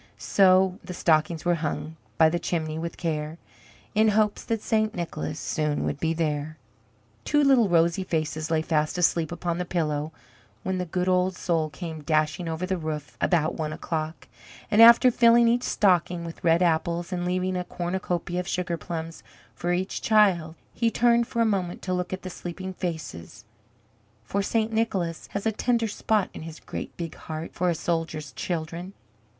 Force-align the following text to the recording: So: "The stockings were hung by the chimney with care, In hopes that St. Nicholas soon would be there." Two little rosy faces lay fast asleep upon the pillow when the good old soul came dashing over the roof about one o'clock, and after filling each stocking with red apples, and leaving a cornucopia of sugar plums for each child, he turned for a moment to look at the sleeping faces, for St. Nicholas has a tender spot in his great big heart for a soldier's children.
So: 0.17 0.79
"The 0.83 0.95
stockings 0.95 1.45
were 1.45 1.53
hung 1.61 1.95
by 2.17 2.27
the 2.29 2.39
chimney 2.39 2.79
with 2.79 2.97
care, 2.97 3.37
In 3.93 4.07
hopes 4.07 4.43
that 4.45 4.63
St. 4.63 4.95
Nicholas 4.95 5.39
soon 5.39 5.83
would 5.83 5.99
be 5.99 6.11
there." 6.11 6.57
Two 7.23 7.43
little 7.43 7.69
rosy 7.69 8.03
faces 8.03 8.49
lay 8.49 8.63
fast 8.63 8.97
asleep 8.97 9.31
upon 9.31 9.59
the 9.59 9.63
pillow 9.63 10.11
when 10.63 10.79
the 10.79 10.87
good 10.87 11.07
old 11.07 11.35
soul 11.35 11.69
came 11.69 12.01
dashing 12.01 12.47
over 12.49 12.65
the 12.65 12.79
roof 12.79 13.15
about 13.21 13.53
one 13.53 13.71
o'clock, 13.71 14.27
and 14.71 14.81
after 14.81 15.11
filling 15.11 15.47
each 15.47 15.61
stocking 15.61 16.25
with 16.25 16.43
red 16.43 16.63
apples, 16.63 17.13
and 17.13 17.23
leaving 17.23 17.55
a 17.55 17.63
cornucopia 17.63 18.39
of 18.39 18.47
sugar 18.47 18.77
plums 18.77 19.21
for 19.53 19.71
each 19.71 20.01
child, 20.01 20.55
he 20.73 20.89
turned 20.89 21.27
for 21.27 21.43
a 21.43 21.45
moment 21.45 21.83
to 21.83 21.93
look 21.93 22.11
at 22.11 22.23
the 22.23 22.29
sleeping 22.31 22.73
faces, 22.73 23.45
for 24.23 24.41
St. 24.41 24.73
Nicholas 24.73 25.27
has 25.33 25.45
a 25.45 25.51
tender 25.51 25.87
spot 25.87 26.31
in 26.33 26.41
his 26.41 26.59
great 26.59 26.97
big 26.97 27.13
heart 27.13 27.53
for 27.53 27.69
a 27.69 27.75
soldier's 27.75 28.31
children. 28.31 28.93